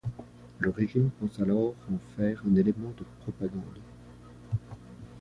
Le 0.57 0.71
régime 0.71 1.11
pense 1.19 1.39
alors 1.39 1.75
en 1.87 1.97
faire 2.17 2.41
un 2.51 2.55
élément 2.55 2.91
de 2.97 3.05
propagande. 3.21 3.77